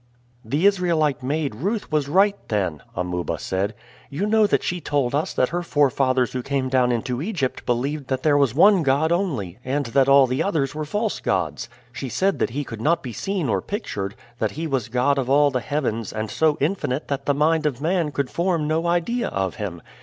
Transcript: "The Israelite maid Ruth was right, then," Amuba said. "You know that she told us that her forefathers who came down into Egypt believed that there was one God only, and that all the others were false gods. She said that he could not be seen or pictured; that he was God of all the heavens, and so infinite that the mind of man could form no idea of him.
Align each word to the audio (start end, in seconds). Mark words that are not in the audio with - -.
"The 0.43 0.65
Israelite 0.65 1.21
maid 1.21 1.53
Ruth 1.53 1.91
was 1.91 2.07
right, 2.09 2.33
then," 2.47 2.81
Amuba 2.95 3.37
said. 3.37 3.75
"You 4.09 4.25
know 4.25 4.47
that 4.47 4.63
she 4.63 4.81
told 4.81 5.13
us 5.13 5.31
that 5.35 5.49
her 5.49 5.61
forefathers 5.61 6.31
who 6.33 6.41
came 6.41 6.69
down 6.69 6.91
into 6.91 7.21
Egypt 7.21 7.67
believed 7.67 8.07
that 8.07 8.23
there 8.23 8.35
was 8.39 8.55
one 8.55 8.81
God 8.81 9.11
only, 9.11 9.59
and 9.63 9.85
that 9.93 10.09
all 10.09 10.25
the 10.25 10.41
others 10.41 10.73
were 10.73 10.85
false 10.85 11.19
gods. 11.19 11.69
She 11.91 12.09
said 12.09 12.39
that 12.39 12.49
he 12.49 12.63
could 12.63 12.81
not 12.81 13.03
be 13.03 13.13
seen 13.13 13.47
or 13.47 13.61
pictured; 13.61 14.15
that 14.39 14.53
he 14.57 14.65
was 14.65 14.89
God 14.89 15.19
of 15.19 15.29
all 15.29 15.51
the 15.51 15.59
heavens, 15.61 16.11
and 16.11 16.31
so 16.31 16.57
infinite 16.59 17.07
that 17.07 17.27
the 17.27 17.35
mind 17.35 17.67
of 17.67 17.79
man 17.79 18.11
could 18.11 18.31
form 18.31 18.67
no 18.67 18.87
idea 18.87 19.27
of 19.27 19.57
him. 19.57 19.83